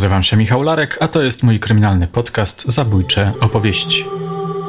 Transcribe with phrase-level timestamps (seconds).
[0.00, 4.04] Nazywam się Michał Larek, a to jest mój kryminalny podcast Zabójcze opowieści.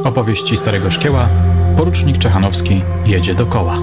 [0.04, 1.30] Opowieści Starego Szkieła,
[1.78, 3.78] porucznik Czechanowski jedzie do koła.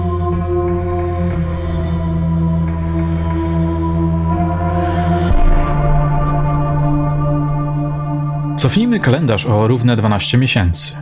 [8.57, 10.93] Cofnijmy kalendarz o równe 12 miesięcy.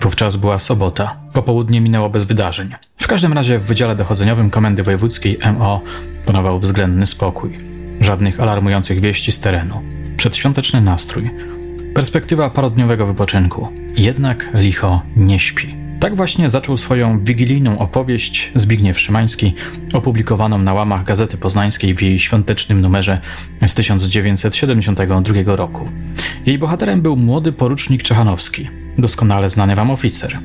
[0.00, 1.16] Wówczas była sobota.
[1.32, 2.74] Popołudnie minęło bez wydarzeń.
[2.96, 5.80] W każdym razie w Wydziale Dochodzeniowym Komendy Wojewódzkiej MO
[6.26, 7.77] panował względny spokój.
[8.08, 9.82] Żadnych alarmujących wieści z terenu.
[10.16, 11.30] Przedświąteczny nastrój.
[11.94, 13.68] Perspektywa parodniowego wypoczynku.
[13.96, 15.74] Jednak licho nie śpi.
[16.00, 19.54] Tak właśnie zaczął swoją wigilijną opowieść Zbigniew Szymański,
[19.92, 23.20] opublikowaną na łamach Gazety Poznańskiej w jej świątecznym numerze
[23.66, 25.88] z 1972 roku.
[26.46, 28.68] Jej bohaterem był młody porucznik Czechanowski,
[28.98, 30.38] doskonale znany wam oficer.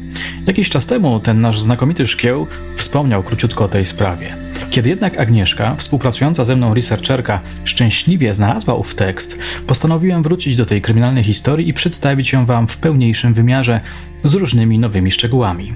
[0.48, 4.36] Jakiś czas temu ten nasz znakomity szkieł wspomniał króciutko o tej sprawie.
[4.70, 10.82] Kiedy jednak Agnieszka, współpracująca ze mną researcherka, szczęśliwie znalazła ów tekst, postanowiłem wrócić do tej
[10.82, 13.82] kryminalnej historii i przedstawić ją wam w pełniejszym wymiarze
[14.24, 15.74] z różnymi nowymi szczegółami.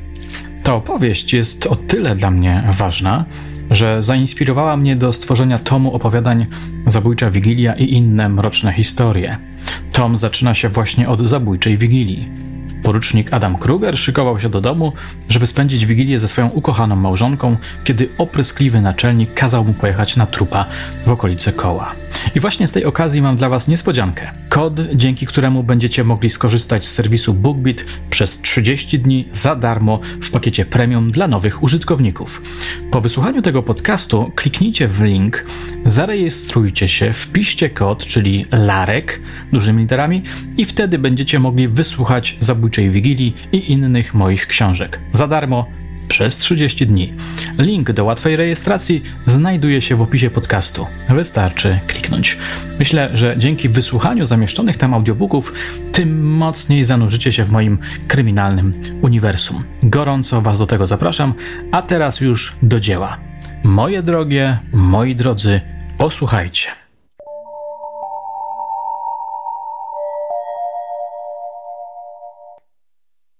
[0.64, 3.26] Ta opowieść jest o tyle dla mnie ważna,
[3.72, 6.46] że zainspirowała mnie do stworzenia tomu opowiadań
[6.88, 9.38] Zabójcza Wigilia i inne mroczne historie.
[9.92, 12.47] Tom zaczyna się właśnie od zabójczej Wigilii.
[12.84, 14.94] Porucznik Adam Kruger szykował się do domu,
[15.30, 20.66] żeby spędzić wigilię ze swoją ukochaną małżonką, kiedy opryskliwy naczelnik kazał mu pojechać na trupa
[21.06, 21.96] w okolice koła.
[22.36, 24.32] I właśnie z tej okazji mam dla Was niespodziankę.
[24.50, 30.32] Kod, dzięki któremu będziecie mogli skorzystać z serwisu BookBeat przez 30 dni za darmo w
[30.32, 32.42] pakiecie premium dla nowych użytkowników.
[32.92, 35.46] Po wysłuchaniu tego podcastu kliknijcie w link,
[35.86, 40.24] zarejestrujcie się, wpiszcie kod, czyli LAREK dużymi literami
[40.58, 45.00] i wtedy będziecie mogli wysłuchać Zabójczej Wigilii i innych moich książek.
[45.14, 45.66] Za darmo
[46.08, 47.12] przez 30 dni.
[47.60, 50.88] Link do łatwej rejestracji znajduje się w opisie podcastu.
[51.10, 52.38] Wystarczy kliknąć.
[52.80, 55.54] Myślę, że dzięki wysłuchaniu zamieszczonych tam audiobooków,
[55.92, 59.64] tym mocniej zanurzycie się w moim kryminalnym uniwersum.
[59.84, 61.34] Gorąco Was do tego zapraszam,
[61.72, 63.18] a teraz już do dzieła.
[63.64, 65.62] Moje drogie, moi drodzy,
[65.98, 66.87] posłuchajcie.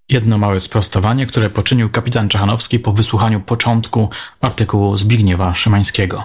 [0.10, 4.10] Jedno małe sprostowanie, które poczynił kapitan Czechanowski po wysłuchaniu początku
[4.42, 6.24] artykułu Zbigniewa Szymańskiego.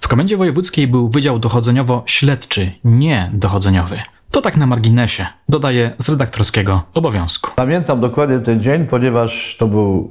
[0.00, 3.98] W komendzie wojewódzkiej był wydział dochodzeniowo-śledczy, nie dochodzeniowy.
[4.30, 7.50] To tak na marginesie, dodaje z redaktorskiego obowiązku.
[7.56, 10.10] Pamiętam dokładnie ten dzień, ponieważ to był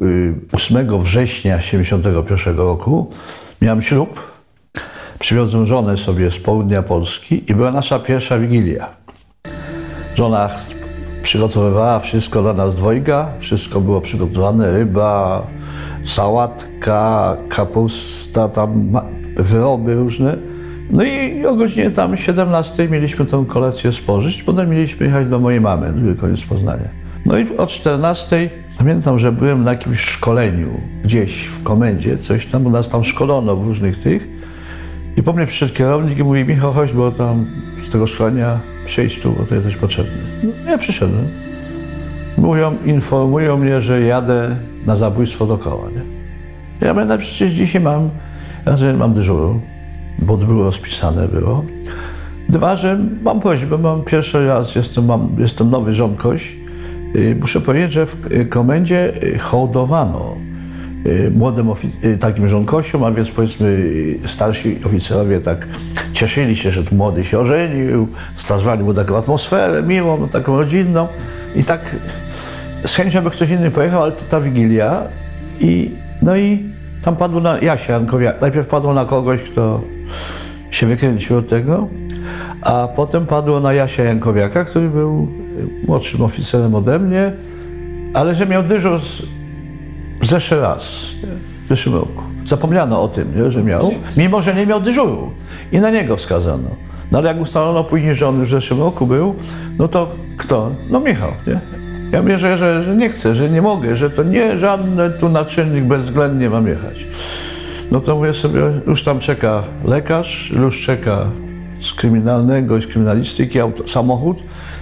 [0.52, 3.12] 8 y, września 1971 roku.
[3.62, 4.34] Miałem ślub,
[5.20, 8.90] przywiozłem żonę sobie z południa Polski i była nasza pierwsza wigilia.
[10.16, 10.50] Żona
[11.26, 13.28] przygotowywała wszystko dla nas dwojga.
[13.40, 15.48] Wszystko było przygotowane, ryba,
[16.04, 18.92] sałatka, kapusta, tam
[19.38, 20.38] wyroby różne.
[20.90, 24.44] No i o godzinie tam 17 mieliśmy tę kolekcję spożyć.
[24.44, 26.90] Potem mieliśmy jechać do mojej mamy, drugi koniec Poznania.
[27.26, 30.70] No i o 14 pamiętam, że byłem na jakimś szkoleniu
[31.04, 34.35] gdzieś w komendzie, coś tam, bo nas tam szkolono w różnych tych.
[35.18, 37.46] I po mnie przyszedł kierownik i mówi, Michał, chodź, bo tam
[37.84, 40.18] z tego szkolenia przyjdź tu, bo to jesteś potrzebny.
[40.44, 41.28] No, ja przyszedłem.
[42.38, 44.56] Mówią, informują mnie, że jadę
[44.86, 45.90] na zabójstwo do koła.
[45.90, 46.02] Nie?
[46.88, 48.10] Ja będę przecież dzisiaj mam,
[48.66, 49.60] ja że mam dyżuru,
[50.20, 51.66] bo było rozpisane było.
[52.50, 56.58] Dwa, że mam prośbę, mam pierwszy raz, jestem, mam, jestem nowy żonkoś.
[57.16, 60.36] Y, muszę powiedzieć, że w komendzie y, hołdowano
[61.32, 61.68] młodym
[62.20, 63.96] takim żonkosiom, a więc powiedzmy
[64.26, 65.68] starsi oficerowie tak
[66.14, 71.08] cieszyli się, że młody się ożenił, stwarzali mu taką atmosferę miłą, no, taką rodzinną.
[71.56, 71.96] I tak
[72.86, 75.04] z chęcią by ktoś inny pojechał, ale to ta Wigilia
[75.60, 78.42] i no i tam padło na Jasia Jankowiak.
[78.42, 79.82] Najpierw padło na kogoś, kto
[80.72, 81.88] się wykręcił od tego,
[82.62, 85.28] a potem padło na Jasia Jankowiaka, który był
[85.88, 87.32] młodszym oficerem ode mnie,
[88.14, 89.22] ale że miał dyżur z,
[90.28, 90.84] zeszły raz,
[91.66, 92.24] w zeszłym roku.
[92.46, 95.32] Zapomniano o tym, nie, że miał, mimo że nie miał dyżuru
[95.72, 96.70] i na niego wskazano.
[97.12, 99.36] No ale jak ustalono później, że on już w zeszłym roku był,
[99.78, 100.08] no to
[100.38, 100.72] kto?
[100.90, 101.60] No Michał, nie?
[102.12, 105.30] Ja mówię, że, że, że nie chcę, że nie mogę, że to nie żadny tu
[105.30, 107.08] naczelnik bezwzględnie mam jechać.
[107.92, 111.26] No to mówię sobie, już tam czeka lekarz, już czeka
[111.80, 114.38] z kryminalnego i z kryminalistyki auto, samochód,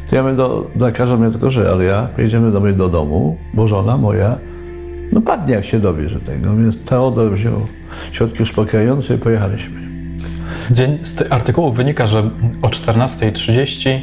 [0.09, 2.89] to ja mówię do, do lekarza, mówię tylko, że ale ja jedziemy do mnie do
[2.89, 4.37] domu, bo żona moja,
[5.13, 6.55] no padnie jak się dowie, że tego.
[6.55, 7.67] Więc Teodor wziął
[8.11, 9.79] środki uspokajające i pojechaliśmy.
[10.57, 12.29] Z, dzień, z artykułu wynika, że
[12.61, 13.99] o 14.30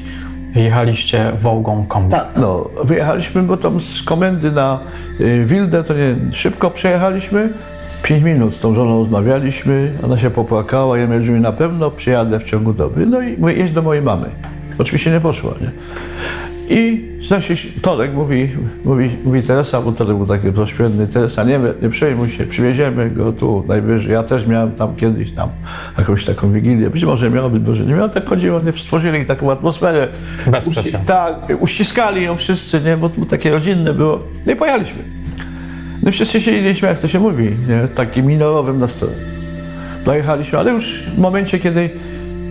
[0.54, 2.10] jechaliście Wołgą kombi.
[2.10, 4.80] Tak, no, wyjechaliśmy, bo tam z komendy na
[5.20, 7.52] y, Wildę to nie szybko przejechaliśmy
[8.02, 12.44] Pięć minut z tą żoną rozmawialiśmy, ona się popłakała, ja mówię, na pewno przyjadę w
[12.44, 13.06] ciągu doby.
[13.06, 14.26] No i mówię, jedź do mojej mamy.
[14.78, 15.70] Oczywiście nie poszła, nie?
[16.72, 18.48] I znaczy, Tolek mówi,
[18.84, 23.32] mówi, mówi Teresa, bo Tolek był taki prośbienny, Teresa, nie, nie przejmuj się, przywieziemy go
[23.32, 24.12] tu najwyżej.
[24.12, 25.48] Ja też miałem tam kiedyś tam
[25.98, 26.90] jakąś taką wigilię.
[26.90, 28.08] Być może miał, być może nie miał.
[28.08, 30.08] Tak chodziło, nie stworzyli taką atmosferę.
[30.66, 34.20] Uści, tak, uściskali ją wszyscy, nie, bo to takie rodzinne było.
[34.46, 35.04] No i pojechaliśmy.
[36.02, 39.18] No wszyscy siedzieliśmy, jak to się mówi, nie, takim minorowym nastrojem.
[40.04, 41.90] Dojechaliśmy, ale już w momencie, kiedy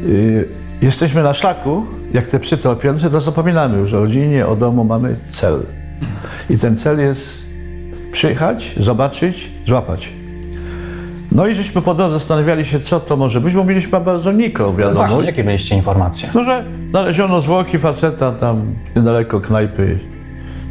[0.04, 4.84] yy, jesteśmy na szlaku, jak te psy tropiące, to zapominamy już o rodzinie, o domu,
[4.84, 5.64] mamy cel.
[6.50, 7.42] I ten cel jest
[8.12, 10.14] przyjechać, zobaczyć, złapać.
[11.32, 14.74] No i żeśmy po drodze zastanawiali się, co to może być, bo mieliśmy bardzo niko,
[14.74, 15.08] wiadomo.
[15.08, 16.30] Właśnie, jakie mieliście informacje?
[16.36, 20.00] No, że znaleziono zwłoki faceta tam niedaleko knajpy.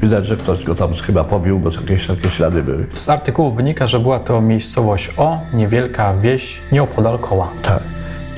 [0.02, 2.86] Widać, że ktoś go tam chyba pobił, bo jakieś takie ślady były.
[2.90, 7.48] Z artykułu wynika, że była to miejscowość O, niewielka wieś nieopodal koła.
[7.62, 7.82] Tak.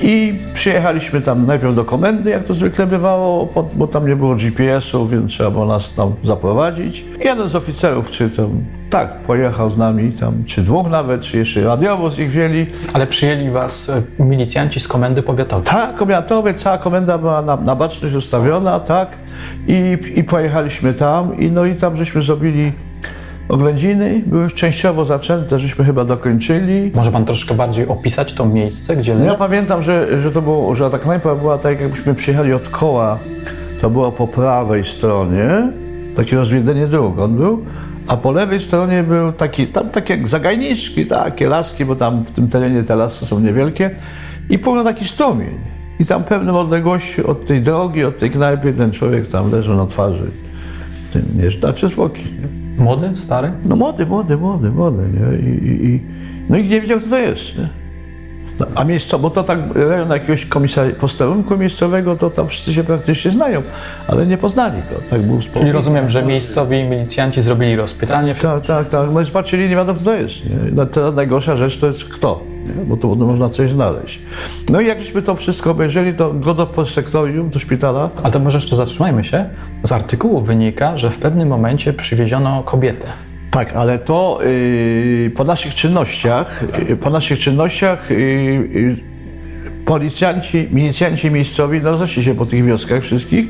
[0.01, 5.07] I przyjechaliśmy tam najpierw do komendy, jak to zwykle bywało, bo tam nie było GPS-u,
[5.07, 7.05] więc trzeba było nas tam zaprowadzić.
[7.25, 8.49] Jeden z oficerów, czy tam,
[8.89, 12.67] tak, pojechał z nami, tam, czy dwóch nawet, czy jeszcze radiowóz ich wzięli.
[12.93, 15.65] Ale przyjęli was e, milicjanci z komendy powiatowej?
[15.65, 19.17] Tak, powiatowej, cała komenda była na, na baczność ustawiona, tak.
[19.67, 22.71] I, I pojechaliśmy tam, i no i tam żeśmy zrobili
[23.49, 26.91] Oględziny były już częściowo zaczęte, żeśmy chyba dokończyli.
[26.95, 29.25] Może pan troszkę bardziej opisać to miejsce, gdzie leży?
[29.25, 33.19] Ja pamiętam, że, że to było, że ta knajpa była tak, jakbyśmy przyjechali od koła,
[33.81, 35.71] to było po prawej stronie,
[36.15, 37.65] takie rozwiedzenie dróg on był,
[38.07, 42.47] a po lewej stronie był taki, tam takie zagajniczki, takie laski, bo tam w tym
[42.47, 43.91] terenie te lasy są niewielkie
[44.49, 45.57] i pełno taki strumień.
[45.99, 49.85] I tam pewnym odległości od tej drogi, od tej knajpy ten człowiek tam leżał na
[49.85, 50.31] twarzy.
[51.13, 52.23] Tym, nie, znaczy zwłoki.
[52.81, 53.51] Młody, stary?
[53.65, 55.49] No młody, młody, młody, młody, nie?
[55.49, 55.99] I, i, i
[56.49, 57.80] no i nie wiedział, kto to jest, nie?
[58.59, 62.83] No, a miejsco, bo to tak rejon jakiegoś komisar- posterunku miejscowego, to tam wszyscy się
[62.83, 63.61] praktycznie znają,
[64.07, 65.01] ale nie poznali go.
[65.09, 65.61] Tak był spokój.
[65.61, 68.35] Czyli rozumiem, że miejscowi milicjanci zrobili rozpytanie.
[68.35, 69.09] Tak, tak, tak.
[69.13, 70.49] No i zobaczyli, nie wiadomo, kto to jest.
[70.49, 70.55] Nie?
[70.71, 72.85] No, teraz najgorsza rzecz to jest kto, nie?
[72.85, 74.21] bo to można coś znaleźć.
[74.69, 78.09] No i jakbyśmy to wszystko obejrzeli, to go do postsektorium, do szpitala.
[78.23, 79.49] Ale to może jeszcze zatrzymajmy się.
[79.83, 83.07] Z artykułu wynika, że w pewnym momencie przywieziono kobietę.
[83.51, 88.95] Tak, ale to yy, po naszych czynnościach, yy, po naszych czynnościach yy,
[89.85, 93.45] policjanci, milicjanci miejscowi no, rozeszli się po tych wioskach wszystkich.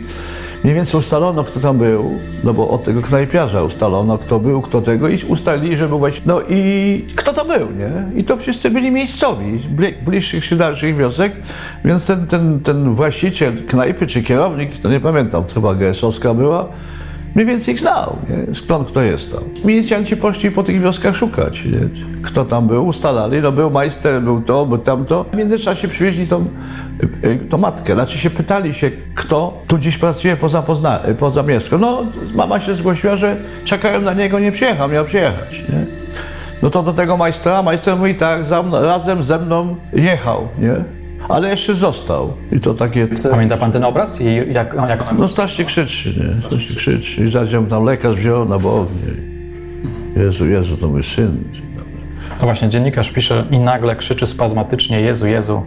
[0.64, 4.82] Mniej więcej ustalono, kto tam był, no bo od tego knajpiarza ustalono, kto był, kto
[4.82, 8.20] tego i ustalili, że był właśnie, no i kto to był, nie?
[8.20, 9.60] I to wszyscy byli miejscowi,
[10.06, 11.34] bliższych czy dalszych wiosek,
[11.86, 16.68] więc ten, ten, ten właściciel knajpy czy kierownik, to nie pamiętam, to chyba GS-owska była,
[17.36, 18.56] mniej więcej ich znał, nie?
[18.56, 19.44] skąd kto jest tam.
[19.66, 21.90] Milicjanci poszli po tych wioskach szukać, nie?
[22.22, 25.26] kto tam był, ustalali, no był majster, był to, był tamto.
[25.32, 26.46] W międzyczasie przywieźli tą,
[27.24, 31.78] y, tą matkę, znaczy się pytali się, kto tu dziś pracuje poza, pozna, poza miasto.
[31.78, 35.64] No, mama się zgłosiła, że czekają na niego, nie przyjechał, miał przyjechać.
[35.70, 35.86] Nie?
[36.62, 38.42] No to do tego majstra, majster mówi tak,
[38.72, 41.01] razem ze mną jechał, nie?
[41.30, 42.34] Ale jeszcze został.
[42.52, 43.08] I to takie...
[43.08, 44.22] Pamięta pan ten obraz?
[44.22, 46.34] I jak, jak No strasznie krzyczy, nie?
[46.34, 47.24] Strasznie krzyczy.
[47.24, 48.88] I zaraz tam lekarz wziął na bok.
[50.16, 51.44] Jezu, Jezu, to mój syn.
[52.42, 55.64] No właśnie, dziennikarz pisze i nagle krzyczy spazmatycznie Jezu, Jezu,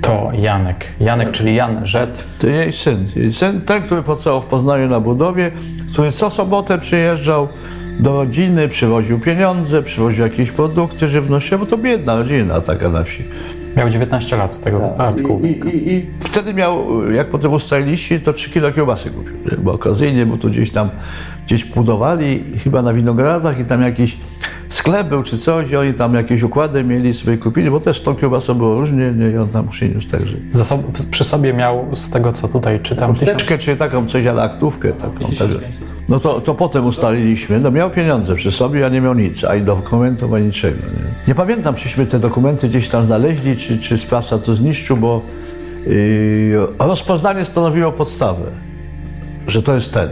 [0.00, 0.86] to Janek.
[1.00, 2.24] Janek, czyli Jan Żet.
[2.38, 3.06] To jej syn.
[3.16, 5.50] Jej syn, ten, który pracował w Poznaniu na budowie,
[5.92, 7.48] który co sobotę przyjeżdżał
[8.00, 13.24] do rodziny, przywoził pieniądze, przywoził jakieś produkty żywnościowe, bo to biedna rodzina taka na wsi.
[13.76, 15.00] Miał 19 lat z tego tak.
[15.00, 15.40] artykułu.
[15.40, 19.34] I, i, I, wtedy miał, jak potem ustaliliście, to 3 kilo kiełbasy kupił.
[19.58, 20.90] Bo okazyjnie, bo to gdzieś tam
[21.46, 24.16] gdzieś budowali, chyba na winogradach i tam jakiś
[24.68, 28.14] sklep był czy coś i oni tam jakieś układy mieli sobie kupili, bo też tą
[28.14, 30.36] kiełbasą było różnie nie, i on tam przyniósł także.
[31.10, 33.14] przy sobie miał z tego, co tutaj czytam...
[33.14, 35.24] Teczkę czy taką coś, ale aktówkę taką.
[35.24, 35.58] Także.
[36.08, 39.62] No to, to potem ustaliliśmy, no miał pieniądze przy sobie, a nie miał nic, ani
[39.62, 40.78] dokumentów, ani niczego.
[40.78, 45.22] Nie, nie pamiętam, czyśmy te dokumenty gdzieś tam znaleźli, czy, czy sprawca to zniszczył, bo
[45.86, 48.44] yy, rozpoznanie stanowiło podstawę,
[49.46, 50.08] że to jest ten.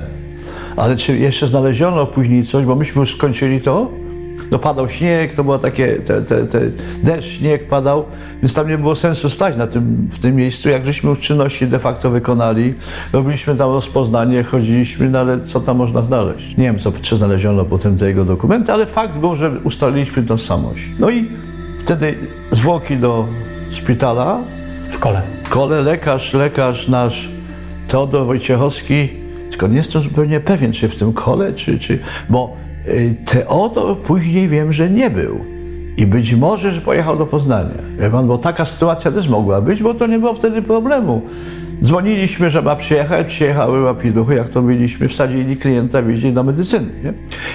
[0.77, 3.91] Ale czy jeszcze znaleziono później coś, bo myśmy już skończyli to,
[4.51, 6.61] no padał śnieg, to było takie, te, te, te
[7.03, 8.05] deszcz, śnieg padał,
[8.43, 10.69] więc tam nie było sensu stać na tym, w tym miejscu.
[10.69, 12.75] Jak żeśmy już czynności de facto wykonali,
[13.13, 16.57] robiliśmy tam rozpoznanie, chodziliśmy, no ale co tam można znaleźć?
[16.57, 20.83] Nie wiem, co, czy znaleziono potem te jego dokumenty, ale fakt był, że ustaliliśmy tożsamość.
[20.99, 21.31] No i
[21.79, 22.15] wtedy
[22.51, 23.29] zwłoki do
[23.71, 24.45] szpitala.
[24.91, 25.23] W kole.
[25.45, 27.29] W kole lekarz, lekarz nasz
[27.89, 29.09] Teodor Wojciechowski,
[29.51, 31.99] tylko nie jestem zupełnie pewien, czy w tym kole, czy, czy
[32.29, 32.57] bo
[33.25, 35.57] Teodor później wiem, że nie był
[35.97, 37.75] I być może, że pojechał do Poznania.
[37.99, 41.23] Wie pan, bo taka sytuacja też mogła być, bo to nie było wtedy problemu.
[41.83, 46.91] Dzwoniliśmy, że ma przyjechać, przyjechały łapiduchy, jak to mieliśmy, wsadzili klienta, wieźli do medycyny.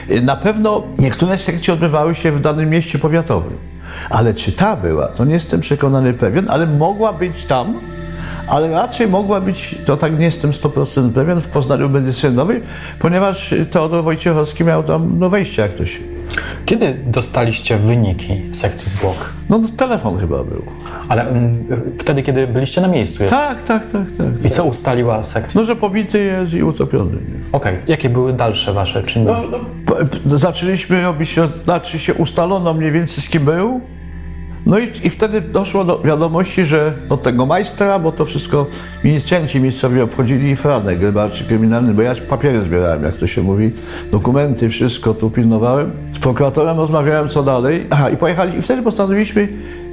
[0.10, 0.22] Nie?
[0.22, 3.58] Na pewno niektóre sekcje odbywały się w danym mieście powiatowym.
[4.10, 7.80] Ale czy ta była, to nie jestem przekonany pewien, ale mogła być tam,
[8.52, 12.62] ale raczej mogła być, to tak nie jestem 100% pewien, w Poznaniu medycynowej,
[13.00, 16.00] ponieważ Teodor Wojciechowski miał tam no, wejście jak to się.
[16.66, 19.34] Kiedy dostaliście wyniki sekcji zwłok?
[19.50, 20.62] No telefon chyba był.
[21.10, 21.66] Ale mm,
[22.00, 23.24] wtedy, kiedy byliście na miejscu?
[23.24, 24.46] jest- Tak, tak, tak, tak.
[24.46, 25.62] I co ustaliła sekcja?
[25.62, 27.18] No, że pobity jest i utopiony.
[27.52, 27.78] Okej.
[27.88, 29.52] Jakie były dalsze wasze czynności?
[29.52, 30.06] No, p-
[30.38, 33.82] zaczęliśmy robić, znaczy się ustalono mniej więcej z kim był.
[34.66, 38.66] No i, i wtedy doszło do wiadomości, że od tego majstra, bo to wszystko
[39.04, 43.72] milicjanci miejscowi obchodzili Franek, rybarczy kryminalny, bo ja papiery zbierałem, jak to się mówi,
[44.12, 45.92] dokumenty, wszystko tu pilnowałem.
[46.14, 47.88] Z prokuratorem rozmawiałem, co dalej.
[47.90, 49.48] Aha, i pojechali, i wtedy postanowiliśmy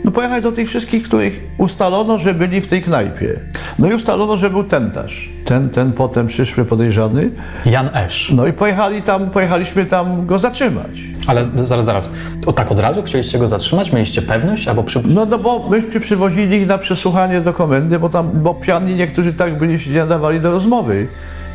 [0.04, 3.40] no, pojechać do tych wszystkich, których ustalono, że byli w tej knajpie.
[3.78, 5.28] No i ustalono, że był tentarz.
[5.44, 7.30] Ten, ten potem przyszły podejrzany.
[7.66, 8.32] Jan Esz.
[8.34, 11.00] No i pojechali tam, pojechaliśmy tam go zatrzymać.
[11.26, 12.10] Ale zaraz, zaraz.
[12.46, 13.92] O tak od razu chcieliście go zatrzymać?
[13.92, 15.00] Mieliście pewność albo przy...
[15.04, 19.32] No, no bo myśmy przywozili ich na przesłuchanie do komendy, bo tam, bo piani niektórzy
[19.32, 21.08] tak byli, się nie nadawali do rozmowy.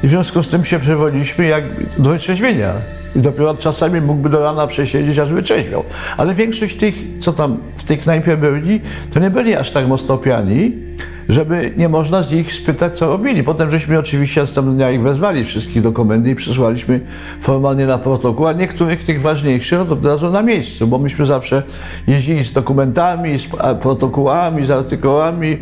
[0.03, 1.63] I w związku z tym się przewodiliśmy jak
[1.97, 2.73] do wytrzeźwienia.
[3.15, 5.83] I dopiero czasami mógłby do rana przesiedzieć, aż wytrzeźwiał.
[6.17, 8.81] Ale większość tych, co tam w tej knajpie byli,
[9.13, 10.71] to nie byli aż tak mocno piani,
[11.29, 13.43] żeby nie można z nich spytać, co robili.
[13.43, 16.99] Potem żeśmy oczywiście następnego dnia ich wezwali wszystkich do komendy i przysłaliśmy
[17.41, 21.63] formalnie na protokół, a niektórych tych ważniejszych od razu na miejscu, bo myśmy zawsze
[22.07, 23.47] jeździli z dokumentami, z
[23.81, 25.57] protokołami, z artykułami.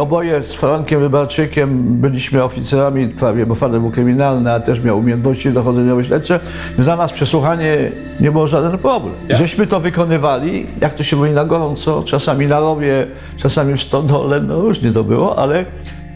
[0.00, 5.50] Oboje z Frankiem Rybarczykiem byliśmy oficerami prawie, bo Franek był kryminalny, a też miał umiejętności
[5.50, 6.40] dochodzeniowo-śledcze.
[6.76, 9.14] Więc Dla nas przesłuchanie nie było żaden problem.
[9.30, 14.40] Żeśmy to wykonywali, jak to się mówi, na gorąco, czasami na rowie, czasami w stodole,
[14.40, 15.64] no różnie to było, ale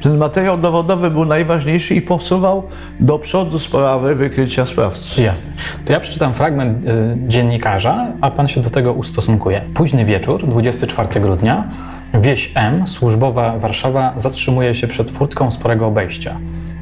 [0.02, 2.62] ten materiał dowodowy był najważniejszy i posuwał
[3.00, 5.22] do przodu sprawę wykrycia sprawcy.
[5.22, 5.52] Jasne.
[5.84, 6.88] To ja przeczytam fragment y,
[7.28, 9.62] dziennikarza, a pan się do tego ustosunkuje.
[9.74, 11.68] Późny wieczór, 24 grudnia,
[12.14, 16.36] wieś M, służbowa Warszawa, zatrzymuje się przed furtką sporego obejścia.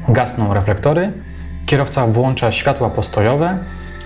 [0.09, 1.13] Gasną reflektory,
[1.65, 3.57] kierowca włącza światła postojowe.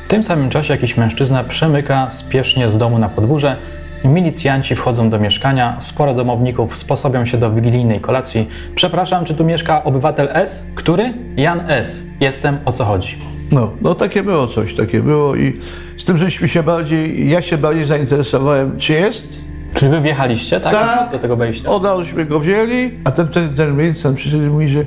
[0.06, 3.58] W tym samym czasie jakiś mężczyzna przemyka spiesznie z domu na podwórze.
[4.08, 8.48] Milicjanci wchodzą do mieszkania, sporo domowników sposobią się do wigilijnej kolacji.
[8.76, 10.68] Przepraszam, czy tu mieszka obywatel S?
[10.76, 11.14] Który?
[11.38, 12.02] Jan S.
[12.20, 13.18] Jestem, o co chodzi?
[13.52, 15.60] No, no takie było coś, takie było i
[15.98, 20.72] z tym, żeśmy się bardziej, ja się bardziej zainteresowałem, czy jest, Czyli wy wjechaliście, tak?
[20.72, 21.12] Tak.
[21.12, 21.70] Do tego wejścia.
[21.70, 24.86] Od razuśmy go wzięli, a ten, ten, ten milicjant przyszedł i mówi, że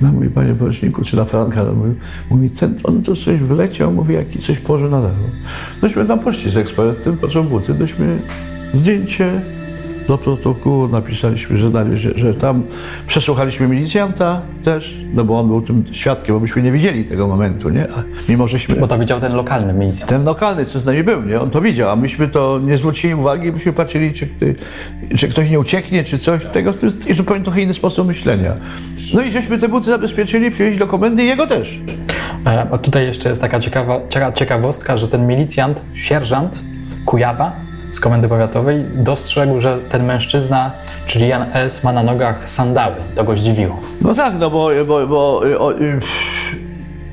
[0.00, 1.94] no mówi, panie poruczniku, czy na Franka, no, mówi,
[2.30, 5.14] mówi, ten, on tu coś wleciał, mówi, jaki coś położył na dachu.
[5.82, 8.18] Nośmy tam poszli z ekspertem, począł buty, dośmy
[8.72, 9.40] zdjęcie
[10.10, 12.62] do protokołu, napisaliśmy, że, należy, że tam
[13.06, 17.68] przesłuchaliśmy milicjanta też, no bo on był tym świadkiem, bo myśmy nie widzieli tego momentu,
[17.68, 17.84] nie?
[17.84, 18.76] A mimo, żeśmy...
[18.76, 20.10] Bo to widział ten lokalny milicjant.
[20.10, 21.40] Ten lokalny, co z nami był, nie?
[21.40, 24.28] On to widział, a myśmy to nie zwrócili uwagi, myśmy patrzyli, czy,
[25.16, 26.46] czy ktoś nie ucieknie, czy coś.
[26.46, 28.56] Tego to jest zupełnie trochę inny sposób myślenia.
[29.14, 31.80] No i żeśmy te buty zabezpieczyli, przywieźli do komendy i jego też.
[32.46, 36.62] E, a tutaj jeszcze jest taka ciekawa, cieka, ciekawostka, że ten milicjant, sierżant
[37.04, 40.72] Kujawa z komendy powiatowej dostrzegł, że ten mężczyzna,
[41.06, 42.94] czyli Jan S., ma na nogach sandały.
[43.14, 43.80] To go zdziwiło.
[44.02, 45.98] No tak, no bo, bo, bo o, y,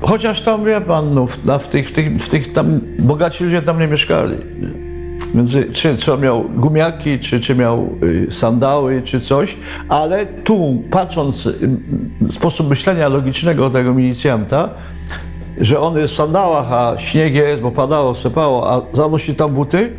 [0.00, 3.62] chociaż tam, wie pan, no, w, w, tych, w, tych, w tych tam, bogaci ludzie
[3.62, 4.36] tam nie mieszkali.
[5.34, 9.56] Więc y, czy, czy miał gumiaki, czy, czy miał y, sandały, czy coś,
[9.88, 11.58] ale tu, patrząc y,
[12.30, 14.68] sposób myślenia logicznego tego milicjanta,
[15.60, 19.92] że on jest w sandałach, a śnieg jest, bo padało, sypało, a zanosi tam buty,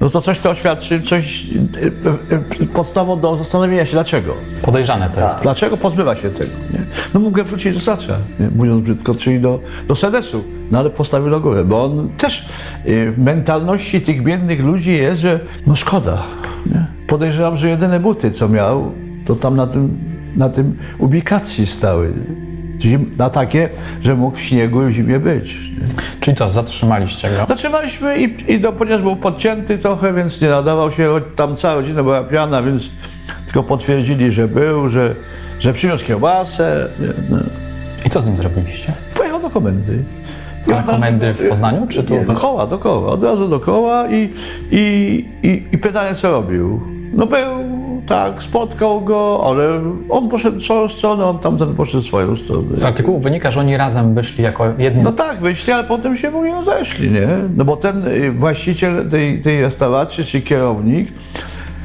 [0.00, 4.34] no to coś to oświadczy, coś y, y, podstawą do zastanowienia się, dlaczego.
[4.62, 5.38] Podejrzane to jest.
[5.42, 6.50] Dlaczego pozbywa się tego?
[6.72, 6.80] Nie?
[7.14, 8.50] No mógł wrzucić do sacza, nie?
[8.50, 12.46] mówiąc brzydko, czyli do, do sedesu, no ale postawił do góry, bo on też
[12.86, 16.22] y, w mentalności tych biednych ludzi jest, że no szkoda.
[16.66, 16.86] Nie?
[17.06, 18.92] Podejrzewam, że jedyne buty, co miał,
[19.24, 19.98] to tam na tym,
[20.36, 22.12] na tym ubikacji stały.
[22.12, 22.55] Zim,
[23.18, 23.68] na takie,
[24.00, 25.70] że mógł w śniegu i w zimie być.
[25.70, 25.86] Nie?
[26.20, 27.46] Czyli co, zatrzymaliście go?
[27.48, 31.74] Zatrzymaliśmy i, i do, ponieważ był podcięty trochę, więc nie nadawał się, choć tam cała
[31.74, 32.90] rodzina była piana, więc
[33.46, 35.14] tylko potwierdzili, że był, że,
[35.58, 36.88] że przyniósł kiełbasę.
[37.00, 37.38] Nie, no.
[38.06, 38.92] I co z nim zrobiliście?
[39.14, 40.04] Pojechał do komendy.
[40.72, 42.14] Ale komendy w Poznaniu, czy tu?
[42.14, 44.30] Nie, do koła, do koła, od razu do koła i,
[44.70, 46.80] i, i, i pytanie, co robił.
[47.12, 47.75] No był
[48.06, 52.76] tak, spotkał go, ale on poszedł swoją stronę, on tamten poszedł swoją stronę.
[52.76, 55.02] Z artykułu wynika, że oni razem wyszli jako jedni.
[55.02, 57.28] No tak, wyszli, ale potem się mówią, zeszli, nie?
[57.56, 61.08] No bo ten y, właściciel tej, tej restauracji, czy kierownik,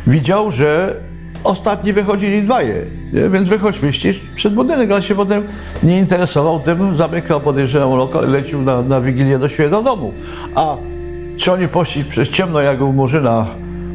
[0.07, 0.95] widział, że
[1.43, 3.29] ostatni wychodzili dwaje, nie?
[3.29, 5.43] więc wychodź wyjście przed budynek, ale się potem
[5.83, 10.13] nie interesował tym, zamykał, podejrzewał lokal i lecił na, na Wigilię do świętego domu.
[10.55, 10.77] A
[11.37, 13.45] czy oni poszli przez ciemno jak u Murzyna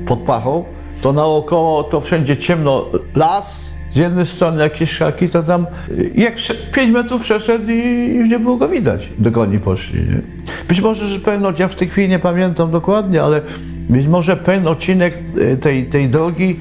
[0.07, 0.65] pod pachą,
[1.03, 5.67] to naokoło to wszędzie ciemno, las, z jednej strony jakieś szaki, to tam
[6.15, 6.35] jak
[6.73, 10.01] 5 metrów przeszedł i już nie było go widać, do oni poszli.
[10.01, 10.21] Nie?
[10.69, 13.41] Być może, że pewien, ja w tej chwili nie pamiętam dokładnie, ale
[13.89, 16.57] być może pewien odcinek y, tej, tej drogi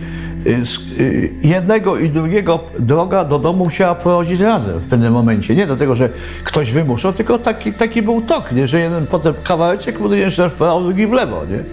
[1.43, 5.55] jednego i drugiego droga do domu musiała prowadzić razem w pewnym momencie.
[5.55, 6.09] Nie dlatego, że
[6.43, 8.67] ktoś wymuszał, tylko taki, taki był tok, nie?
[8.67, 11.41] że jeden potem kawałeczek jeszcze w prawo, drugi w lewo.
[11.45, 11.63] Nie?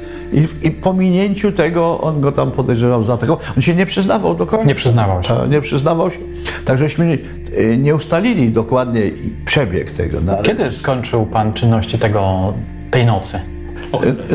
[0.41, 3.39] I, I po minięciu tego on go tam podejrzewał za tego.
[3.57, 4.67] On się nie przyznawał do końca.
[4.67, 5.35] Nie przyznawał się.
[5.49, 6.19] Nie przyznawał się.
[6.65, 7.19] Takżeśmy
[7.55, 9.03] y, nie ustalili dokładnie
[9.45, 10.19] przebieg tego.
[10.25, 10.43] No, ale...
[10.43, 12.55] Kiedy skończył pan czynności tego,
[12.91, 13.41] tej nocy?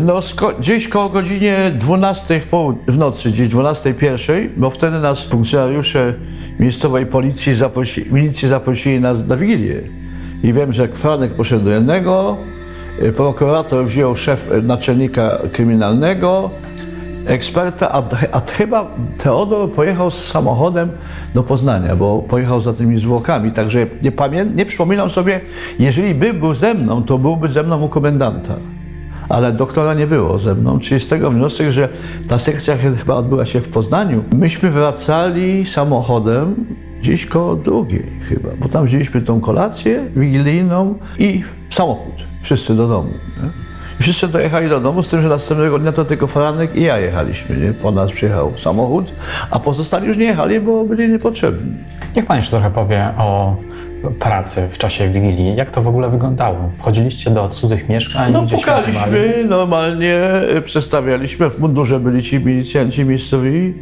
[0.03, 0.19] No,
[0.59, 2.47] gdzieś koło godzinie 12 w,
[2.87, 6.13] w nocy, gdzieś 12 pierwszej, bo wtedy nas funkcjonariusze
[6.59, 9.81] miejscowej policji zaprosi, milicji zaprosili nas na Wigilię.
[10.43, 12.37] I wiem, że Franek poszedł do jednego,
[13.03, 16.49] y, prokurator wziął szef y, naczelnika kryminalnego,
[17.25, 20.89] eksperta, a, a chyba Teodor pojechał z samochodem
[21.33, 25.41] do Poznania, bo pojechał za tymi zwłokami, także nie, pamię- nie przypominam sobie,
[25.79, 28.55] jeżeli by był ze mną, to byłby ze mną u komendanta
[29.29, 31.89] ale doktora nie było ze mną, czyli z tego wniosek, że
[32.27, 34.23] ta sekcja chyba odbyła się w Poznaniu.
[34.33, 36.65] Myśmy wracali samochodem
[37.01, 43.09] gdzieś koło drugiej chyba, bo tam wzięliśmy tą kolację wigilijną i samochód, wszyscy do domu.
[43.43, 43.66] Nie?
[43.99, 47.57] Wszyscy dojechali do domu, z tym, że następnego dnia to tylko Franek i ja jechaliśmy.
[47.57, 47.73] Nie?
[47.73, 49.13] Po nas przyjechał samochód,
[49.51, 51.71] a pozostali już nie jechali, bo byli niepotrzebni.
[52.15, 53.55] Niech Pan jeszcze trochę powie o
[54.19, 55.55] pracy w czasie Wigilii.
[55.55, 56.69] Jak to w ogóle wyglądało?
[56.77, 58.33] Wchodziliście do cudzych mieszkań?
[58.33, 60.19] No pukaliśmy, normalnie
[60.65, 63.73] przedstawialiśmy, w mundurze byli ci milicjanci miejscowi.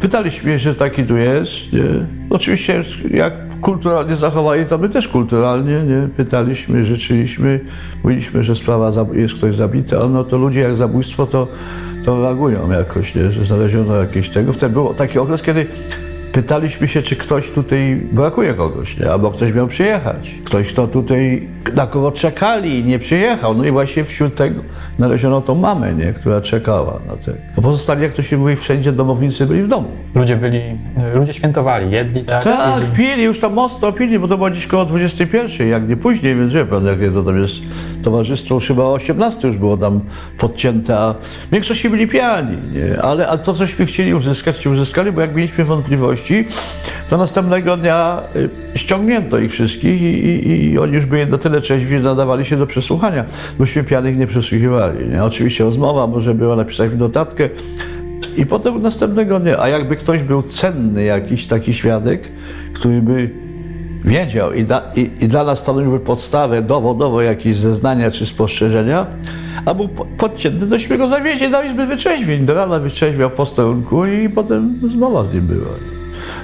[0.00, 1.72] Pytaliśmy że taki tu jest.
[1.72, 2.06] Nie?
[2.30, 6.08] Oczywiście jak kulturalnie zachowali, to my też kulturalnie nie?
[6.16, 7.60] pytaliśmy, życzyliśmy,
[8.04, 11.48] mówiliśmy, że sprawa jest ktoś zabity, no to ludzie jak zabójstwo to,
[12.04, 13.32] to reagują jakoś, nie?
[13.32, 14.52] że znaleziono jakieś tego.
[14.52, 15.66] Wtedy był taki okres, kiedy
[16.32, 19.10] pytaliśmy się, czy ktoś tutaj brakuje kogoś, nie?
[19.10, 20.34] albo ktoś miał przyjechać.
[20.44, 23.54] Ktoś, kto tutaj, na kogo czekali i nie przyjechał.
[23.54, 24.60] No i właśnie wśród tego
[24.96, 26.12] znaleziono tą mamę, nie?
[26.12, 27.38] która czekała na tego.
[27.56, 29.88] No pozostali, jak to się mówi, wszędzie domownicy byli w domu.
[30.14, 30.60] Ludzie byli,
[31.14, 32.44] ludzie świętowali, jedli, tak?
[32.44, 35.96] Tak, pili, pili już tam mocno pili, bo to było dziś koło 21, jak nie
[35.96, 37.62] później, więc wie pan, jakie to tam jest
[38.02, 40.00] towarzystwo, chyba 18 już było tam
[40.38, 41.14] podcięte, a
[41.52, 43.02] większości byli pijani, nie?
[43.02, 46.17] Ale, ale to, cośmy chcieli uzyskać, uzyskali, bo jak mieliśmy wątpliwości,
[47.08, 51.60] to następnego dnia y, ściągnięto ich wszystkich i, i, i oni już byli na tyle
[51.60, 53.24] trzeźwi, że nadawali się do przesłuchania.
[53.58, 55.08] Myśmy pianych nie przesłuchiwali.
[55.08, 55.24] Nie?
[55.24, 57.48] Oczywiście rozmowa, może była napisać notatkę,
[58.38, 62.28] i potem następnego dnia, a jakby ktoś był cenny, jakiś taki świadek,
[62.72, 63.30] który by
[64.04, 69.06] wiedział i, da, i, i dla nas stanowiłby podstawę dowodowo jakieś zeznania czy spostrzeżenia,
[69.64, 72.44] a był podcięty, tośmy go zawieźli na izbę wyczeźwień.
[72.44, 75.97] Do rana wyczeźwiał w posterunku i potem zmowa z nim była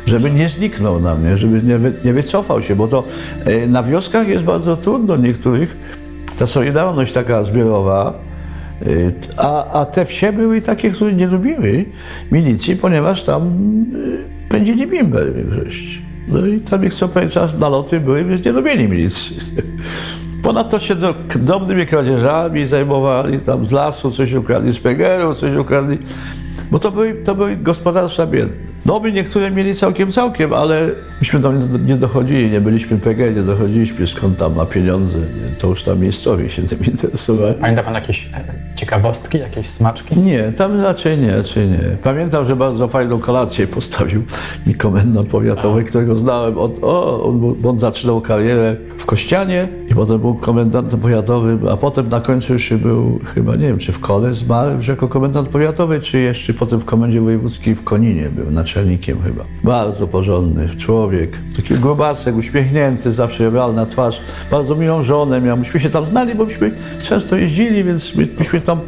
[0.06, 3.04] żeby nie zniknął na mnie, żeby nie, wy, nie wycofał się, bo to
[3.44, 5.76] e, na wioskach jest bardzo trudno niektórych,
[6.38, 8.14] ta solidarność taka zbiorowa,
[8.82, 8.86] e,
[9.36, 11.84] a, a te wsie były takie, które nie lubiły
[12.32, 16.02] milicji, ponieważ tam e, pędzili bimber w większości.
[16.28, 19.36] No i tam ich co pewien czas naloty były, więc nie lubili milicji.
[20.42, 25.98] Ponadto się do, drobnymi kradzieżami zajmowali, tam z lasu coś ukradli, z pegeru coś ukradli,
[26.70, 28.74] bo to były, to były gospodarstwa biedne.
[28.86, 34.06] Domy niektóre mieli całkiem, całkiem, ale myśmy tam nie dochodzili, nie byliśmy PG, nie dochodziliśmy
[34.06, 35.18] skąd tam ma pieniądze.
[35.58, 37.54] To już tam miejscowi się tym interesowali.
[37.54, 38.44] Pamięta pan jakieś e,
[38.76, 40.18] ciekawostki, jakieś smaczki?
[40.18, 41.80] Nie, tam raczej nie, raczej nie.
[42.02, 44.22] Pamiętam, że bardzo fajną kolację postawił
[44.66, 45.84] mi komendant powiatowy, A.
[45.84, 51.68] którego znałem od, o, on, on zaczynał karierę w Kościanie i potem był komendantem powiatowym,
[51.68, 55.08] a potem na końcu jeszcze był chyba, nie wiem, czy w Kole zmarł już jako
[55.08, 59.44] komendant powiatowy, czy jeszcze potem w Komendzie Wojewódzkiej w Koninie był, naczelnikiem chyba.
[59.64, 65.56] Bardzo porządny człowiek, taki grubasek, uśmiechnięty, zawsze miał na twarz, bardzo miłą żonę miał.
[65.56, 66.70] Myśmy się tam znali, bo myśmy
[67.02, 68.80] często jeździli, więc my, myśmy tam...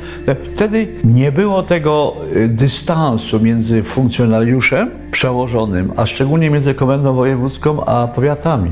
[0.55, 8.09] Wtedy nie było tego y, dystansu między funkcjonariuszem przełożonym, a szczególnie między komendą wojewódzką a
[8.09, 8.71] powiatami.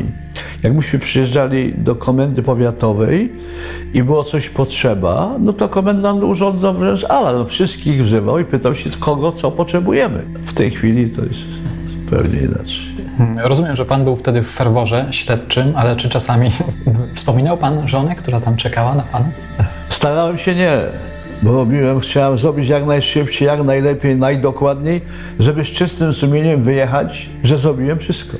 [0.62, 3.32] Jak myśmy przyjeżdżali do komendy powiatowej
[3.94, 8.90] i było coś potrzeba, no to komendant urządzał wręcz alarm, wszystkich wzywał i pytał się,
[9.00, 10.24] kogo co potrzebujemy.
[10.46, 11.46] W tej chwili to jest
[11.94, 12.94] zupełnie inaczej.
[13.36, 16.50] Rozumiem, że pan był wtedy w ferworze śledczym, ale czy czasami
[17.14, 19.28] wspominał pan żonę, która tam czekała na pana?
[19.88, 20.78] Starałem się nie,
[21.42, 25.00] robiłem, chciałem zrobić jak najszybciej, jak najlepiej, najdokładniej,
[25.38, 28.36] żeby z czystym sumieniem wyjechać, że zrobiłem wszystko.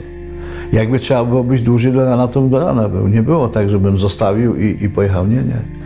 [0.73, 3.09] Jakby trzeba było być dłużej do rana, to do rana był.
[3.09, 5.27] Nie było tak, żebym zostawił i, i pojechał.
[5.27, 5.84] Nie, nie.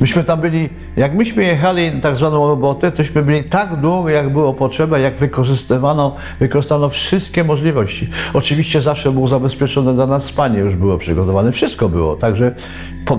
[0.00, 4.54] Myśmy tam byli, jak myśmy jechali tak zwaną robotę, tośmy byli tak długo, jak było
[4.54, 8.08] potrzeba, jak wykorzystywano, wykorzystano wszystkie możliwości.
[8.34, 12.16] Oczywiście zawsze było zabezpieczone dla nas spanie, już było przygotowane, wszystko było.
[12.16, 12.54] Także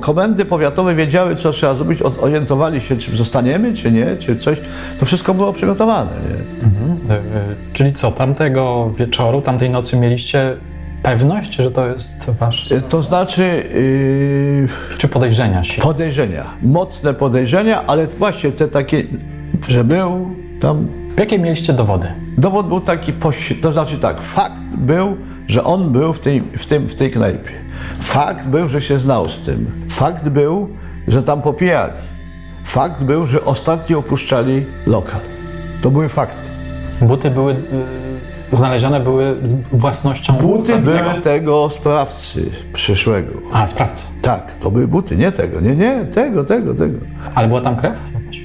[0.02, 4.62] komendy powiatowe wiedziały, co trzeba zrobić, orientowali się, czy zostaniemy, czy nie, czy coś.
[5.00, 6.12] To wszystko było przygotowane.
[6.30, 6.64] Nie?
[6.68, 6.98] Mhm.
[7.74, 10.58] Czyli co, tamtego wieczoru, tamtej nocy mieliście
[11.08, 12.74] pewność, że to jest wasz.
[12.90, 13.70] To znaczy.
[13.74, 15.82] Yy, Czy podejrzenia się?
[15.82, 16.46] Podejrzenia.
[16.62, 19.04] Mocne podejrzenia, ale właśnie te takie,
[19.68, 20.88] że był tam.
[21.18, 22.08] Jakie mieliście dowody?
[22.38, 23.14] Dowód był taki,
[23.62, 25.18] to znaczy tak, fakt był,
[25.48, 27.52] że on był w tej, w tym, w tej knajpie.
[28.02, 29.72] Fakt był, że się znał z tym.
[29.90, 30.70] Fakt był,
[31.08, 31.94] że tam popijali.
[32.66, 35.22] Fakt był, że ostatnio opuszczali lokal.
[35.82, 36.48] To były fakty.
[37.02, 37.56] Buty były.
[38.52, 39.38] Znalezione były
[39.72, 43.32] własnością Buty były tego sprawcy przyszłego.
[43.54, 44.06] A, sprawcy.
[44.22, 47.00] Tak, to były buty, nie tego, nie, nie, tego, tego, tego.
[47.36, 47.98] Ale była tam krew?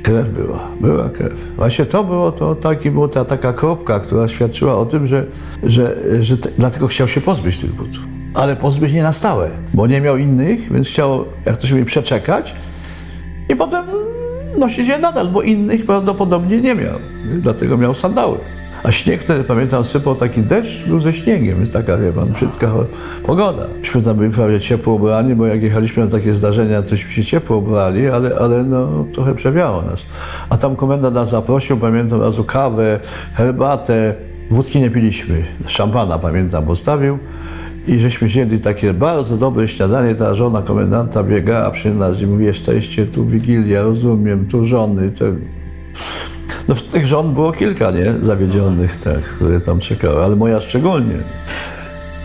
[0.02, 1.48] Krew była, była krew.
[1.56, 5.26] Właśnie to było, to taki, była ta taka kropka, która świadczyła o tym, że,
[5.62, 8.04] że, że te, dlatego chciał się pozbyć tych butów.
[8.34, 11.84] Ale pozbyć nie na stałe, bo nie miał innych, więc chciał, jak to się mówi,
[11.84, 12.54] przeczekać
[13.48, 13.84] i potem
[14.58, 16.98] nosić je nadal, bo innych prawdopodobnie nie miał.
[17.40, 18.38] Dlatego miał sandały.
[18.84, 22.72] A śnieg wtedy, pamiętam, sypał taki deszcz, był ze śniegiem, więc taka, wie pan, brzydka
[23.26, 23.66] pogoda.
[23.78, 27.56] Myśmy tam byli prawie ciepło ubrani, bo jak jechaliśmy na takie zdarzenia, tośmy się ciepło
[27.56, 30.06] ubrali, ale, ale no, trochę przewiało nas.
[30.48, 33.00] A tam komendant nas zaprosił, pamiętam razu kawę,
[33.34, 34.14] herbatę,
[34.50, 37.18] wódki nie piliśmy, szampana pamiętam, postawił.
[37.86, 42.44] I żeśmy wzięli takie bardzo dobre śniadanie, ta żona komendanta biegała przy nas i mówi,
[42.44, 45.24] jesteście tu Wigilia, rozumiem, tu żony, to
[46.68, 48.14] no, tych żon było kilka, nie?
[48.20, 51.14] Zawiedzionych, tak, które tam czekały, ale moja szczególnie.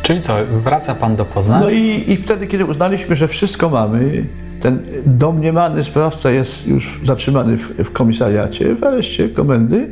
[0.03, 1.65] Czyli co, wraca pan do Poznania?
[1.65, 4.25] No i, i wtedy, kiedy uznaliśmy, że wszystko mamy,
[4.59, 9.87] ten domniemany sprawca jest już zatrzymany w, w komisariacie, w areszcie komendy,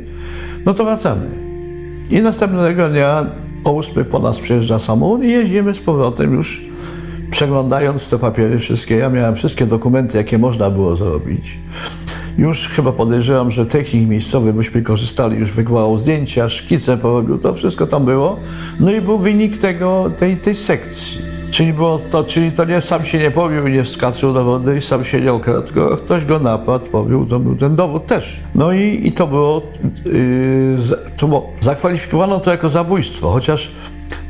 [0.64, 1.26] no to wracamy.
[2.10, 3.26] I następnego dnia
[3.64, 6.62] o 8 po nas przyjeżdża samochód i jeździmy z powrotem już
[7.30, 8.96] przeglądając te papiery wszystkie.
[8.96, 11.58] Ja miałem wszystkie dokumenty, jakie można było zrobić.
[12.38, 17.86] Już chyba podejrzewam, że technik miejscowy byśmy korzystali, już wykładał zdjęcia, szkice porobił, to wszystko
[17.86, 18.36] tam było.
[18.80, 21.20] No i był wynik tego, tej, tej sekcji.
[21.50, 24.76] Czyli, było to, czyli to nie sam się nie pobił i nie skaczył do wody
[24.76, 28.40] i sam się nie okradł, ktoś go napadł, pobił, to był ten dowód też.
[28.54, 29.62] No i, i to było,
[30.04, 30.76] yy,
[31.16, 33.70] to było, zakwalifikowano to jako zabójstwo, chociaż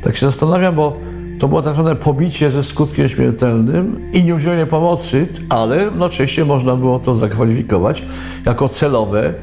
[0.01, 0.97] tak się zastanawiam, bo
[1.39, 6.99] to było tak zwane pobicie ze skutkiem śmiertelnym i nieudzielenie pomocy, ale jednocześnie można było
[6.99, 8.03] to zakwalifikować
[8.45, 9.33] jako celowe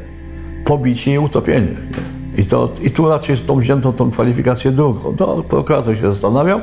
[0.65, 1.75] pobicie i utopienie.
[2.39, 5.17] I, to, I tu raczej z tą wzięto tą kwalifikację drugą.
[5.17, 6.61] To prokurator się zastanawiał.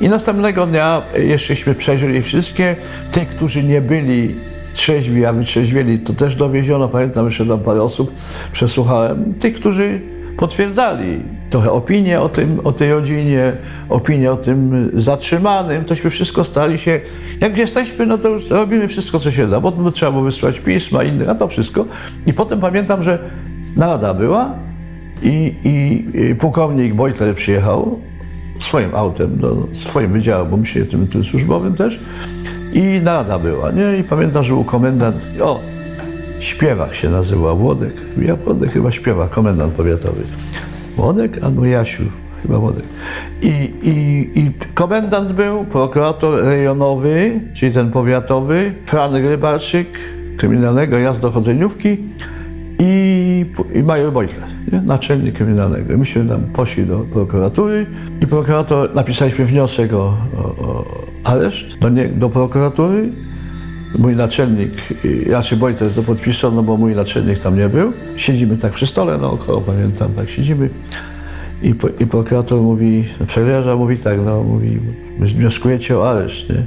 [0.00, 2.76] I następnego dnia jeszcześmy przejrzeli wszystkie.
[3.10, 4.36] Tych, którzy nie byli
[4.72, 6.88] trzeźwi, a wytrzeźwieli, to też dowieziono.
[6.88, 8.12] Pamiętam jeszcze tam parę osób
[8.52, 9.34] przesłuchałem.
[9.34, 10.00] Tych, którzy
[10.38, 13.52] potwierdzali trochę opinie o, tym, o tej rodzinie,
[13.88, 17.00] opinie o tym zatrzymanym, tośmy wszystko stali się,
[17.40, 21.04] jak jesteśmy, no to już robimy wszystko, co się da, bo trzeba było wysłać pisma,
[21.04, 21.84] inne, a to wszystko.
[22.26, 23.18] I potem pamiętam, że
[23.76, 24.54] narada była
[25.22, 28.00] i, i, i pułkownik Bojtler przyjechał
[28.58, 32.00] swoim autem do swoim wydziału, bo myślę tym, tym służbowym też
[32.72, 33.98] i narada była, nie?
[33.98, 35.60] I pamiętam, że był komendant, o,
[36.38, 40.22] śpiewak się nazywał, Włodek, ja Włodek chyba śpiewa, komendant powiatowy.
[40.96, 42.02] Włodek albo Jasiu,
[42.42, 42.84] chyba Włodek.
[43.42, 49.88] I, i, I komendant był, prokurator rejonowy, czyli ten powiatowy, Fran Rybarczyk,
[50.36, 51.98] kryminalnego jazdochodzeniówki
[52.78, 54.46] i, i major Bojtler,
[54.84, 55.98] naczelnik kryminalnego.
[55.98, 57.86] Myśmy tam poszli do prokuratury
[58.22, 60.84] i prokurator, napisaliśmy wniosek o, o, o
[61.24, 63.12] areszt do, nie, do prokuratury
[63.98, 64.72] mój naczelnik,
[65.30, 67.92] raczej Bojtes to podpisał, no bo mój naczelnik tam nie był.
[68.16, 70.70] Siedzimy tak przy stole naokoło, pamiętam, tak siedzimy.
[71.62, 74.78] I, i prokurator mówi, przegraża mówi tak, no mówi,
[75.18, 76.66] wnioskujecie o areszt, nie?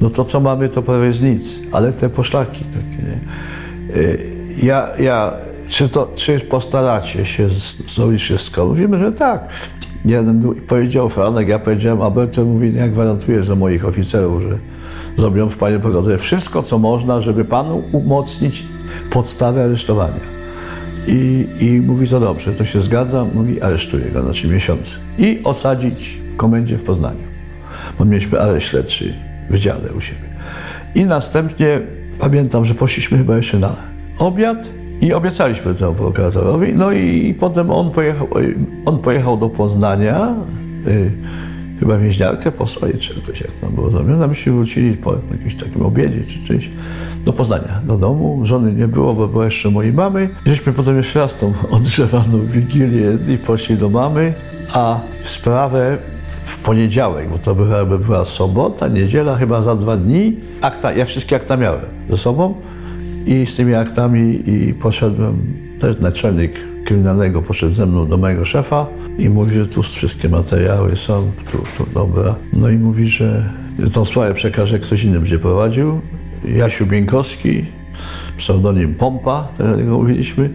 [0.00, 3.96] No to co mamy, to prawie jest nic, ale te poszlaki takie, nie?
[3.96, 5.32] Y, ja, ja
[5.68, 7.48] czy, to, czy postaracie się
[7.86, 8.66] zrobić wszystko?
[8.66, 9.48] Mówimy, że tak.
[10.04, 14.58] Jeden powiedział Franek, ja powiedziałem, Alberto mówi, ja gwarantuję za moich oficerów, że
[15.16, 18.66] zrobią w Panie prokuratorze wszystko, co można, żeby Panu umocnić
[19.10, 20.42] podstawę aresztowania.
[21.06, 24.98] I, I mówi to dobrze, to się zgadza, mówi aresztuję go na trzy miesiące.
[25.18, 27.24] I osadzić w komendzie w Poznaniu.
[27.98, 29.14] Bo mieliśmy areszt śledczy
[29.48, 30.32] w wydziale u siebie.
[30.94, 31.80] I następnie
[32.18, 33.76] pamiętam, że poszliśmy chyba jeszcze na
[34.18, 34.68] obiad
[35.00, 36.74] i obiecaliśmy temu prokuratorowi.
[36.74, 38.28] No i, i potem on pojechał,
[38.84, 40.34] on pojechał do Poznania.
[40.86, 41.12] Y,
[41.82, 44.28] chyba więźniarkę posłali, czy jakoś jak tam było zrobione.
[44.28, 46.70] Myśmy wrócili po jakimś takim obiedzie czy czymś
[47.24, 48.40] do Poznania, do domu.
[48.42, 50.28] Żony nie było, bo była jeszcze mojej mamy.
[50.46, 54.34] Żeśmy potem jeszcze raz tą odgrzewaną wigilię i poszli do mamy,
[54.74, 55.98] a sprawę
[56.44, 60.36] w poniedziałek, bo to była, była sobota, niedziela, chyba za dwa dni.
[60.60, 62.54] Akta, ja wszystkie akta miałem ze sobą
[63.26, 65.36] i z tymi aktami i poszedłem,
[65.80, 68.86] też naczelnik kryminalnego poszedł ze mną do mojego szefa
[69.18, 72.34] i mówi, że tu wszystkie materiały są, tu, tu, dobra.
[72.52, 73.44] No i mówi, że
[73.92, 76.00] tą sprawę przekaże, ktoś inny będzie prowadził.
[76.44, 77.64] Jasiu Bieńkowski,
[78.36, 80.50] pseudonim Pompa, tak go mówiliśmy.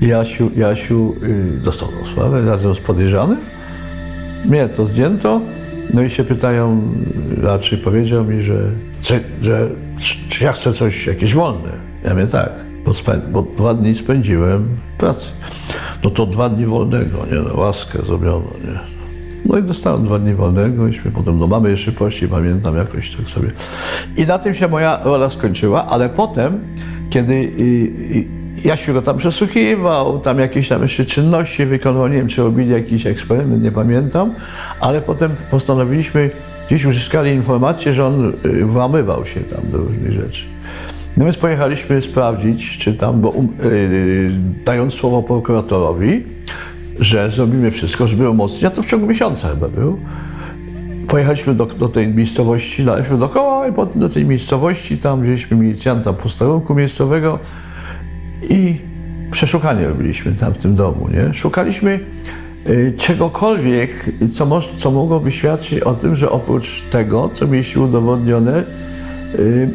[0.00, 3.38] Jasiu, Jasiu y, dostał tą sprawę razem z podejrzanym.
[4.44, 5.40] Mnie to zdjęto.
[5.94, 6.82] No i się pytają,
[7.42, 8.70] raczej powiedział mi, że,
[9.02, 9.68] że, że
[10.28, 11.70] czy ja chcę coś jakieś wolne.
[12.04, 15.26] Ja mówię tak, bo, bo dwa dni spędziłem w pracy.
[16.04, 18.78] No to dwa dni wolnego, nie no, łaskę zrobiono, nie.
[19.44, 23.28] No i dostałem dwa dni wolnego, iśmy potem do mamy jeszcze poszli, pamiętam jakoś tak
[23.28, 23.50] sobie.
[24.16, 26.60] I na tym się moja rola skończyła, ale potem,
[27.10, 27.52] kiedy
[28.64, 33.06] Jasiu go tam przesłuchiwał, tam jakieś tam jeszcze czynności wykonywał, nie wiem, czy robili jakiś
[33.06, 34.34] eksperyment, nie pamiętam,
[34.80, 36.30] ale potem postanowiliśmy,
[36.66, 40.57] gdzieś uzyskali informację, że on y, włamywał się tam do różnych rzeczy.
[41.18, 44.30] No więc pojechaliśmy sprawdzić, czy tam, bo um, yy,
[44.64, 46.24] dając słowo prokuratorowi,
[46.98, 49.98] że zrobimy wszystko, żeby umocnić, a to w ciągu miesiąca chyba był.
[51.08, 56.12] Pojechaliśmy do, do tej miejscowości, daliśmy dookoła i potem do tej miejscowości, tam wzięliśmy milicjanta
[56.12, 57.38] posterunku miejscowego
[58.42, 58.76] i
[59.30, 61.34] przeszukanie robiliśmy tam w tym domu, nie?
[61.34, 62.00] Szukaliśmy
[62.68, 68.64] y, czegokolwiek, co, moż, co mogłoby świadczyć o tym, że oprócz tego, co mieliśmy udowodnione,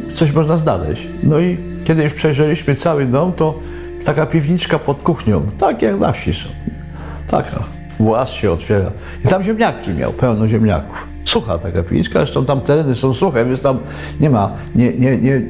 [0.08, 1.08] coś można znaleźć.
[1.22, 3.58] No i kiedy już przejrzeliśmy cały dom, to
[4.04, 6.48] taka piwniczka pod kuchnią, tak jak na wsi są.
[7.28, 7.64] Taka.
[8.00, 8.92] Włas się otwiera.
[9.24, 11.06] I tam ziemniaki miał, pełno ziemniaków.
[11.24, 13.78] Sucha taka piwniczka, zresztą tam tereny są suche, więc tam
[14.20, 15.42] nie ma, nie, nie, nie,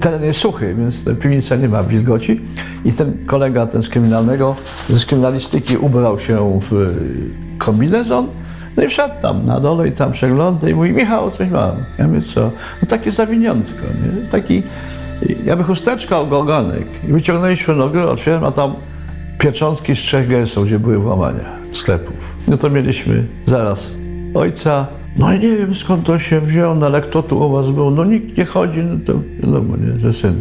[0.00, 2.40] teren jest suchy, więc piwnica nie ma wilgoci.
[2.84, 4.56] I ten kolega, ten z kryminalnego,
[4.90, 8.26] z kryminalistyki ubrał się w y, kombinezon,
[8.76, 11.76] no i wszedł tam na dole i tam przegląda i mówi, Michał, coś mam.
[11.98, 12.50] Ja mówię, co?
[12.82, 14.28] No takie zawiniątko, nie?
[14.28, 14.62] Taki,
[15.44, 16.86] jakby chusteczka ogonek.
[17.08, 18.74] I wyciągnęliśmy nogę, otwieram, a tam
[19.38, 22.36] pieczątki z trzech gęsów, gdzie były włamania sklepów.
[22.48, 23.92] No to mieliśmy zaraz
[24.34, 24.86] ojca.
[25.18, 27.90] No i nie wiem skąd to się wziął, no ale kto tu u was był?
[27.90, 30.40] No nikt nie chodzi, no to wiadomo, nie, że syn.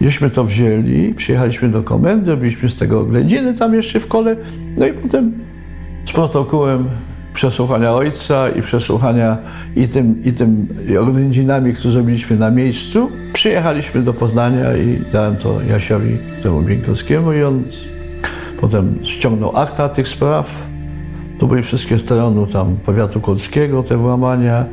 [0.00, 4.36] Żeśmy to wzięli, przyjechaliśmy do komendy, robiliśmy z tego oględziny tam jeszcze w kole,
[4.76, 5.32] no i potem
[6.04, 6.88] z protokołem
[7.34, 9.38] przesłuchania ojca i przesłuchania
[9.76, 10.66] i tym, i tym
[11.00, 17.42] oględzinami, które zrobiliśmy na miejscu, przyjechaliśmy do Poznania i dałem to Jasiowi, temu Bieńkowskiemu i
[17.42, 17.64] on
[18.60, 20.66] Potem ściągnął akta tych spraw.
[21.38, 24.64] To były wszystkie terenu tam powiatu kolskiego, te włamania.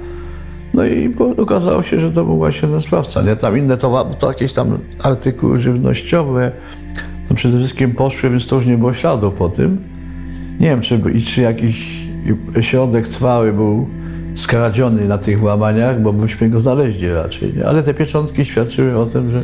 [0.74, 3.22] No i okazało się, że to był właśnie ten sprawca.
[3.22, 3.36] Nie?
[3.36, 6.52] Tam inne to, to jakieś tam artykuły żywnościowe.
[7.30, 9.78] No przede wszystkim poszły, więc to już nie było śladu po tym.
[10.60, 12.07] Nie wiem, czy, czy jakiś
[12.62, 13.88] środek trwały był
[14.36, 17.54] skradziony na tych włamaniach, bo byśmy go znaleźli raczej.
[17.54, 17.66] Nie?
[17.66, 19.44] Ale te pieczątki świadczyły o tym, że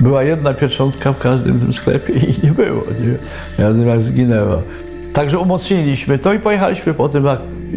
[0.00, 2.82] była jedna pieczątka w każdym tym sklepie i nie było.
[3.00, 3.64] Nie?
[3.64, 4.62] Razem jak zginęła.
[5.12, 7.24] Także umocniliśmy to i pojechaliśmy po tym,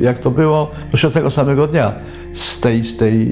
[0.02, 1.94] jak, to było, jeszcze tego samego dnia.
[2.34, 3.28] Z, tej, z, tej,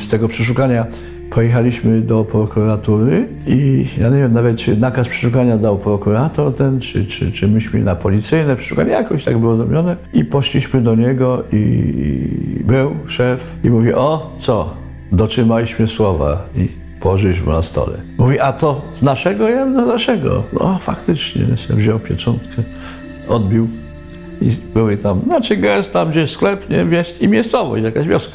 [0.00, 0.86] z tego przeszukania
[1.30, 7.06] pojechaliśmy do prokuratury i ja nie wiem nawet, czy nakaz przeszukania dał prokurator ten, czy,
[7.06, 9.96] czy, czy myśmy na policyjne przeszukanie, jakoś tak było zrobione.
[10.12, 14.76] I poszliśmy do niego i był szef i mówi, o co,
[15.12, 16.44] dotrzymaliśmy słowa.
[16.56, 16.68] I
[17.00, 17.98] położyliśmy na stole.
[18.18, 19.48] Mówi, a to z naszego?
[19.48, 20.44] Ja no naszego.
[20.52, 22.62] No faktycznie, wziął pieczątkę,
[23.28, 23.68] odbił
[24.42, 26.86] i były tam, znaczy gest tam gdzieś sklep, nie,
[27.20, 28.34] i miejscowość, jakaś wioska.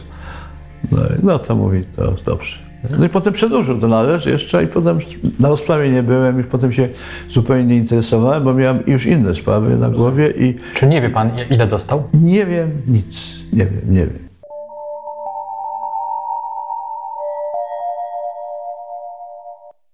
[0.92, 2.68] No, no to mówi, to dobrze.
[3.00, 5.00] No i potem przedłużył to należ jeszcze i potem
[5.40, 6.90] na rozprawie nie byłem i potem się
[7.30, 10.56] zupełnie nie interesowałem, bo miałem już inne sprawy na głowie i...
[10.74, 12.04] Czy nie wie pan, ile dostał?
[12.14, 14.28] Nie wiem nic, nie wiem, nie wiem.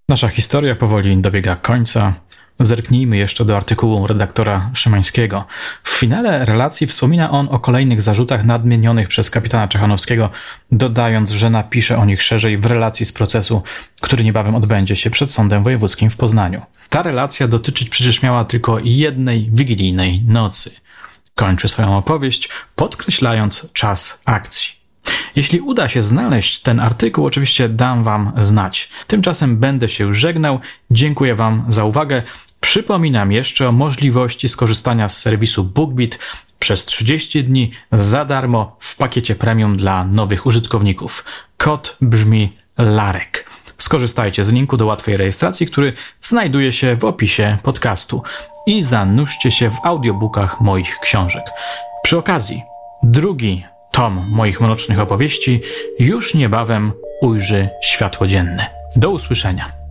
[0.09, 2.13] Nasza historia powoli dobiega końca.
[2.59, 5.45] Zerknijmy jeszcze do artykułu redaktora Szymańskiego.
[5.83, 10.29] W finale relacji wspomina on o kolejnych zarzutach nadmienionych przez kapitana Czechanowskiego,
[10.71, 13.63] dodając, że napisze o nich szerzej w relacji z procesu,
[14.01, 16.61] który niebawem odbędzie się przed Sądem Wojewódzkim w Poznaniu.
[16.89, 20.71] Ta relacja dotyczyć przecież miała tylko jednej wigilijnej nocy.
[21.35, 24.82] Kończy swoją opowieść, podkreślając czas akcji.
[25.35, 28.89] Jeśli uda się znaleźć ten artykuł, oczywiście dam Wam znać.
[29.07, 30.59] Tymczasem będę się żegnał.
[30.91, 32.23] Dziękuję Wam za uwagę.
[32.59, 36.19] Przypominam jeszcze o możliwości skorzystania z serwisu BookBeat
[36.59, 41.25] przez 30 dni za darmo w pakiecie premium dla nowych użytkowników.
[41.57, 43.49] Kod brzmi Larek.
[43.77, 48.23] Skorzystajcie z linku do łatwej rejestracji, który znajduje się w opisie podcastu
[48.67, 51.43] i zanurzcie się w audiobookach moich książek.
[52.03, 52.63] Przy okazji,
[53.03, 55.61] drugi tom moich mrocznych opowieści
[55.99, 58.65] już niebawem ujrzy światło dzienne.
[58.95, 59.82] Do usłyszenia.